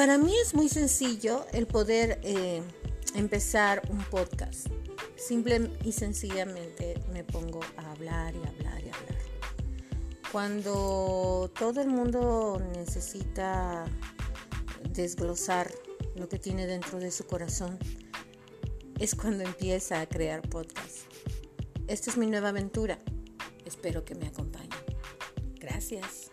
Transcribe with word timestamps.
Para 0.00 0.16
mí 0.16 0.34
es 0.42 0.54
muy 0.54 0.70
sencillo 0.70 1.44
el 1.52 1.66
poder 1.66 2.20
eh, 2.22 2.62
empezar 3.14 3.82
un 3.90 3.98
podcast. 4.04 4.68
Simple 5.14 5.72
y 5.84 5.92
sencillamente 5.92 6.98
me 7.12 7.22
pongo 7.22 7.60
a 7.76 7.90
hablar 7.90 8.34
y 8.34 8.38
hablar 8.38 8.82
y 8.82 8.88
hablar. 8.88 9.18
Cuando 10.32 11.52
todo 11.58 11.82
el 11.82 11.88
mundo 11.88 12.62
necesita 12.72 13.84
desglosar 14.88 15.70
lo 16.14 16.30
que 16.30 16.38
tiene 16.38 16.66
dentro 16.66 16.98
de 16.98 17.10
su 17.10 17.26
corazón, 17.26 17.78
es 18.98 19.14
cuando 19.14 19.44
empieza 19.44 20.00
a 20.00 20.08
crear 20.08 20.40
podcast. 20.48 21.00
Esta 21.88 22.10
es 22.10 22.16
mi 22.16 22.24
nueva 22.24 22.48
aventura. 22.48 22.98
Espero 23.66 24.02
que 24.06 24.14
me 24.14 24.28
acompañen. 24.28 24.70
Gracias. 25.56 26.30